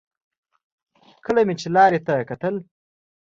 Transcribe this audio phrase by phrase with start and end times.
[1.25, 2.55] کله مې چې لارې ته کتل.